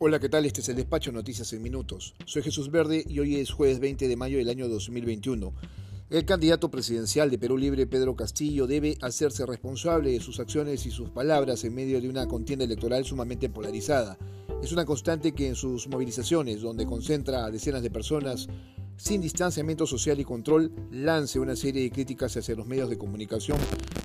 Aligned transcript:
Hola, 0.00 0.18
¿qué 0.18 0.28
tal? 0.28 0.44
Este 0.44 0.60
es 0.60 0.68
el 0.68 0.74
despacho 0.74 1.12
Noticias 1.12 1.52
en 1.52 1.62
Minutos. 1.62 2.14
Soy 2.24 2.42
Jesús 2.42 2.68
Verde 2.68 3.04
y 3.08 3.20
hoy 3.20 3.36
es 3.36 3.52
jueves 3.52 3.78
20 3.78 4.08
de 4.08 4.16
mayo 4.16 4.38
del 4.38 4.48
año 4.48 4.68
2021. 4.68 5.52
El 6.10 6.24
candidato 6.24 6.68
presidencial 6.68 7.30
de 7.30 7.38
Perú 7.38 7.56
Libre, 7.56 7.86
Pedro 7.86 8.16
Castillo, 8.16 8.66
debe 8.66 8.98
hacerse 9.02 9.46
responsable 9.46 10.10
de 10.10 10.18
sus 10.18 10.40
acciones 10.40 10.84
y 10.86 10.90
sus 10.90 11.10
palabras 11.10 11.62
en 11.62 11.76
medio 11.76 12.00
de 12.00 12.08
una 12.08 12.26
contienda 12.26 12.64
electoral 12.64 13.04
sumamente 13.04 13.48
polarizada. 13.48 14.18
Es 14.60 14.72
una 14.72 14.84
constante 14.84 15.30
que 15.30 15.46
en 15.46 15.54
sus 15.54 15.86
movilizaciones, 15.86 16.60
donde 16.60 16.86
concentra 16.86 17.44
a 17.44 17.50
decenas 17.52 17.82
de 17.82 17.90
personas, 17.90 18.48
sin 18.96 19.20
distanciamiento 19.20 19.86
social 19.86 20.18
y 20.18 20.24
control, 20.24 20.72
lance 20.90 21.38
una 21.38 21.54
serie 21.54 21.82
de 21.82 21.90
críticas 21.92 22.36
hacia 22.36 22.56
los 22.56 22.66
medios 22.66 22.90
de 22.90 22.98
comunicación, 22.98 23.58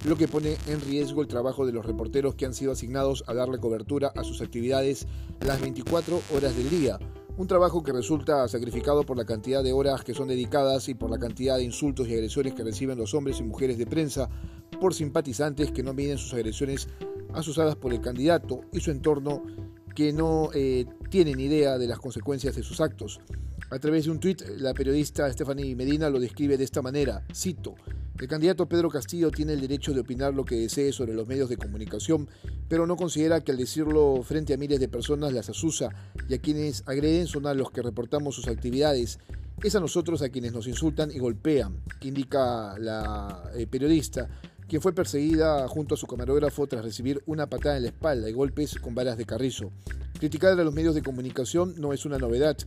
lo 0.09 0.17
que 0.17 0.27
pone 0.27 0.57
en 0.65 0.81
riesgo 0.81 1.21
el 1.21 1.27
trabajo 1.27 1.67
de 1.67 1.71
los 1.71 1.85
reporteros 1.85 2.33
que 2.33 2.47
han 2.47 2.55
sido 2.55 2.71
asignados 2.71 3.23
a 3.27 3.35
darle 3.35 3.59
cobertura 3.59 4.11
a 4.15 4.23
sus 4.23 4.41
actividades 4.41 5.05
las 5.45 5.61
24 5.61 6.19
horas 6.35 6.57
del 6.57 6.67
día. 6.67 6.97
Un 7.37 7.45
trabajo 7.45 7.83
que 7.83 7.91
resulta 7.91 8.47
sacrificado 8.47 9.03
por 9.03 9.17
la 9.17 9.25
cantidad 9.25 9.63
de 9.63 9.71
horas 9.71 10.03
que 10.03 10.15
son 10.15 10.27
dedicadas 10.27 10.89
y 10.89 10.95
por 10.95 11.11
la 11.11 11.19
cantidad 11.19 11.57
de 11.57 11.63
insultos 11.63 12.07
y 12.07 12.15
agresiones 12.15 12.55
que 12.55 12.63
reciben 12.63 12.97
los 12.97 13.13
hombres 13.13 13.39
y 13.39 13.43
mujeres 13.43 13.77
de 13.77 13.85
prensa 13.85 14.27
por 14.81 14.95
simpatizantes 14.95 15.71
que 15.71 15.83
no 15.83 15.93
miden 15.93 16.17
sus 16.17 16.33
agresiones 16.33 16.87
asusadas 17.35 17.75
por 17.75 17.93
el 17.93 18.01
candidato 18.01 18.61
y 18.73 18.79
su 18.79 18.89
entorno 18.89 19.43
que 19.93 20.11
no 20.11 20.49
eh, 20.55 20.87
tienen 21.11 21.39
idea 21.39 21.77
de 21.77 21.85
las 21.85 21.99
consecuencias 21.99 22.55
de 22.55 22.63
sus 22.63 22.81
actos. 22.81 23.19
A 23.69 23.77
través 23.77 24.05
de 24.05 24.11
un 24.11 24.19
tuit, 24.19 24.41
la 24.57 24.73
periodista 24.73 25.31
Stephanie 25.31 25.75
Medina 25.75 26.09
lo 26.09 26.19
describe 26.19 26.57
de 26.57 26.63
esta 26.63 26.81
manera, 26.81 27.23
cito, 27.31 27.75
el 28.19 28.27
candidato 28.27 28.67
Pedro 28.67 28.89
Castillo 28.89 29.31
tiene 29.31 29.53
el 29.53 29.61
derecho 29.61 29.93
de 29.93 30.01
opinar 30.01 30.33
lo 30.33 30.43
que 30.43 30.55
desee 30.55 30.91
sobre 30.91 31.13
los 31.13 31.25
medios 31.25 31.47
de 31.47 31.55
comunicación, 31.55 32.27
pero 32.67 32.85
no 32.85 32.97
considera 32.97 33.41
que 33.41 33.53
al 33.53 33.57
decirlo 33.57 34.21
frente 34.23 34.53
a 34.53 34.57
miles 34.57 34.81
de 34.81 34.89
personas 34.89 35.31
las 35.31 35.49
asusa 35.49 35.89
y 36.27 36.33
a 36.33 36.39
quienes 36.39 36.83
agreden 36.85 37.27
son 37.27 37.47
a 37.47 37.53
los 37.53 37.71
que 37.71 37.81
reportamos 37.81 38.35
sus 38.35 38.49
actividades. 38.49 39.19
Es 39.63 39.75
a 39.75 39.79
nosotros 39.79 40.21
a 40.21 40.29
quienes 40.29 40.51
nos 40.51 40.67
insultan 40.67 41.11
y 41.11 41.19
golpean, 41.19 41.81
indica 42.01 42.77
la 42.77 43.51
eh, 43.55 43.67
periodista, 43.67 44.29
quien 44.67 44.81
fue 44.81 44.93
perseguida 44.93 45.65
junto 45.69 45.95
a 45.95 45.97
su 45.97 46.05
camarógrafo 46.05 46.67
tras 46.67 46.83
recibir 46.83 47.23
una 47.25 47.47
patada 47.47 47.77
en 47.77 47.83
la 47.83 47.89
espalda 47.89 48.29
y 48.29 48.33
golpes 48.33 48.75
con 48.75 48.95
balas 48.95 49.17
de 49.17 49.25
carrizo. 49.25 49.71
Criticar 50.19 50.59
a 50.59 50.63
los 50.63 50.73
medios 50.73 50.93
de 50.93 51.01
comunicación 51.01 51.75
no 51.77 51.93
es 51.93 52.05
una 52.05 52.17
novedad 52.17 52.57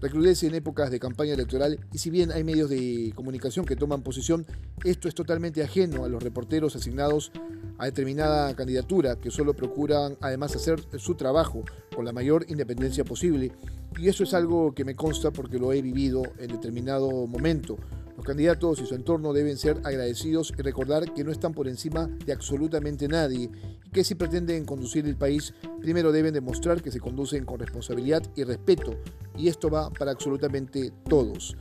recrudece 0.00 0.46
en 0.46 0.54
épocas 0.54 0.90
de 0.90 0.98
campaña 0.98 1.34
electoral 1.34 1.78
y 1.92 1.98
si 1.98 2.10
bien 2.10 2.32
hay 2.32 2.44
medios 2.44 2.70
de 2.70 3.12
comunicación 3.14 3.64
que 3.64 3.76
toman 3.76 4.02
posición, 4.02 4.46
esto 4.84 5.08
es 5.08 5.14
totalmente 5.14 5.62
ajeno 5.62 6.04
a 6.04 6.08
los 6.08 6.22
reporteros 6.22 6.76
asignados 6.76 7.32
a 7.78 7.86
determinada 7.86 8.54
candidatura 8.54 9.16
que 9.16 9.30
solo 9.30 9.54
procuran 9.54 10.16
además 10.20 10.54
hacer 10.54 10.80
su 10.98 11.14
trabajo 11.14 11.64
con 11.94 12.04
la 12.04 12.12
mayor 12.12 12.44
independencia 12.48 13.04
posible 13.04 13.52
y 13.98 14.08
eso 14.08 14.24
es 14.24 14.34
algo 14.34 14.74
que 14.74 14.84
me 14.84 14.94
consta 14.94 15.30
porque 15.30 15.58
lo 15.58 15.72
he 15.72 15.82
vivido 15.82 16.22
en 16.38 16.48
determinado 16.48 17.26
momento. 17.26 17.76
Los 18.20 18.26
candidatos 18.26 18.78
y 18.82 18.84
su 18.84 18.94
entorno 18.94 19.32
deben 19.32 19.56
ser 19.56 19.78
agradecidos 19.82 20.52
y 20.58 20.60
recordar 20.60 21.14
que 21.14 21.24
no 21.24 21.32
están 21.32 21.54
por 21.54 21.66
encima 21.66 22.06
de 22.26 22.34
absolutamente 22.34 23.08
nadie 23.08 23.48
y 23.82 23.90
que 23.90 24.04
si 24.04 24.14
pretenden 24.14 24.66
conducir 24.66 25.06
el 25.06 25.16
país, 25.16 25.54
primero 25.80 26.12
deben 26.12 26.34
demostrar 26.34 26.82
que 26.82 26.92
se 26.92 27.00
conducen 27.00 27.46
con 27.46 27.58
responsabilidad 27.58 28.22
y 28.36 28.44
respeto, 28.44 28.94
y 29.38 29.48
esto 29.48 29.70
va 29.70 29.88
para 29.88 30.10
absolutamente 30.10 30.92
todos. 31.08 31.56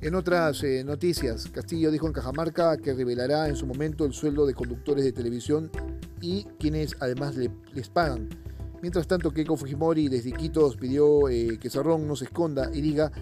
En 0.00 0.16
otras 0.16 0.64
eh, 0.64 0.82
noticias, 0.82 1.46
Castillo 1.46 1.92
dijo 1.92 2.08
en 2.08 2.14
Cajamarca 2.14 2.78
que 2.78 2.94
revelará 2.94 3.46
en 3.46 3.54
su 3.54 3.64
momento 3.64 4.04
el 4.04 4.12
sueldo 4.12 4.44
de 4.44 4.54
conductores 4.54 5.04
de 5.04 5.12
televisión 5.12 5.70
y 6.20 6.42
quienes 6.58 6.96
además 6.98 7.36
les 7.36 7.88
pagan. 7.90 8.28
Mientras 8.82 9.06
tanto, 9.06 9.30
Keiko 9.30 9.56
Fujimori 9.56 10.08
desde 10.08 10.30
Iquitos 10.30 10.76
pidió 10.76 11.28
eh, 11.28 11.58
que 11.60 11.70
Cerrón 11.70 12.08
no 12.08 12.16
se 12.16 12.24
esconda 12.24 12.68
y 12.74 12.80
diga 12.80 13.12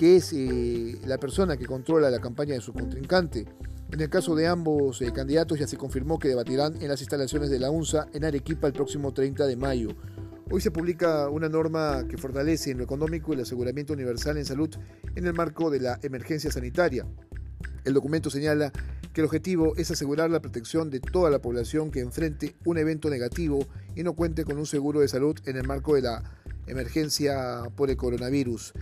que 0.00 0.16
es 0.16 0.32
eh, 0.32 0.98
la 1.04 1.18
persona 1.18 1.58
que 1.58 1.66
controla 1.66 2.08
la 2.08 2.20
campaña 2.20 2.54
de 2.54 2.62
su 2.62 2.72
contrincante. 2.72 3.44
En 3.92 4.00
el 4.00 4.08
caso 4.08 4.34
de 4.34 4.46
ambos 4.46 5.02
eh, 5.02 5.12
candidatos 5.12 5.58
ya 5.58 5.66
se 5.66 5.76
confirmó 5.76 6.18
que 6.18 6.28
debatirán 6.28 6.80
en 6.80 6.88
las 6.88 7.02
instalaciones 7.02 7.50
de 7.50 7.58
la 7.58 7.70
UNSA 7.70 8.08
en 8.14 8.24
Arequipa 8.24 8.66
el 8.66 8.72
próximo 8.72 9.12
30 9.12 9.46
de 9.46 9.56
mayo. 9.56 9.90
Hoy 10.50 10.62
se 10.62 10.70
publica 10.70 11.28
una 11.28 11.50
norma 11.50 12.06
que 12.08 12.16
fortalece 12.16 12.70
en 12.70 12.78
lo 12.78 12.84
económico 12.84 13.34
el 13.34 13.40
aseguramiento 13.40 13.92
universal 13.92 14.38
en 14.38 14.46
salud 14.46 14.70
en 15.16 15.26
el 15.26 15.34
marco 15.34 15.68
de 15.68 15.80
la 15.80 15.98
emergencia 16.02 16.50
sanitaria. 16.50 17.04
El 17.84 17.92
documento 17.92 18.30
señala 18.30 18.72
que 19.12 19.20
el 19.20 19.26
objetivo 19.26 19.76
es 19.76 19.90
asegurar 19.90 20.30
la 20.30 20.40
protección 20.40 20.88
de 20.88 21.00
toda 21.00 21.28
la 21.28 21.42
población 21.42 21.90
que 21.90 22.00
enfrente 22.00 22.56
un 22.64 22.78
evento 22.78 23.10
negativo 23.10 23.66
y 23.94 24.02
no 24.02 24.14
cuente 24.14 24.44
con 24.44 24.56
un 24.56 24.64
seguro 24.64 25.00
de 25.00 25.08
salud 25.08 25.36
en 25.44 25.58
el 25.58 25.66
marco 25.66 25.94
de 25.94 26.00
la 26.00 26.22
emergencia 26.66 27.64
por 27.76 27.90
el 27.90 27.98
coronavirus. 27.98 28.72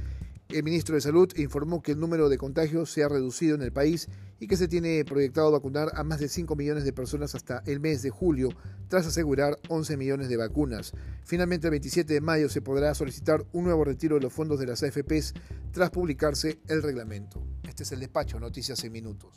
El 0.51 0.63
ministro 0.63 0.95
de 0.95 1.03
Salud 1.03 1.31
informó 1.37 1.83
que 1.83 1.93
el 1.93 2.01
número 2.01 2.31
de 2.31 2.39
contagios 2.39 2.91
se 2.91 3.05
ha 3.05 3.09
reducido 3.09 3.55
en 3.55 3.61
el 3.61 3.71
país 3.71 4.09
y 4.41 4.47
que 4.47 4.57
se 4.57 4.67
tiene 4.67 5.05
proyectado 5.05 5.53
vacunar 5.53 5.91
a 5.95 6.05
más 6.05 6.21
de 6.21 6.29
5 6.31 6.57
millones 6.57 6.85
de 6.85 6.95
personas 6.95 7.35
hasta 7.35 7.63
el 7.67 7.81
mes 7.81 8.01
de 8.01 8.09
julio, 8.09 8.49
tras 8.89 9.07
asegurar 9.07 9.59
11 9.69 9.99
millones 9.99 10.31
de 10.31 10.39
vacunas. 10.39 10.95
Finalmente, 11.23 11.67
el 11.67 11.73
27 11.73 12.15
de 12.15 12.23
mayo 12.23 12.49
se 12.49 12.63
podrá 12.63 12.95
solicitar 12.95 13.45
un 13.53 13.65
nuevo 13.65 13.85
retiro 13.85 14.15
de 14.15 14.23
los 14.23 14.33
fondos 14.33 14.59
de 14.59 14.67
las 14.69 14.83
AFPs 14.83 15.35
tras 15.71 15.91
publicarse 15.91 16.61
el 16.67 16.83
reglamento. 16.83 17.45
Este 17.69 17.83
es 17.83 17.93
el 17.93 18.01
despacho, 18.01 18.41
Noticias 18.41 18.83
en 18.85 18.93
Minutos. 18.93 19.35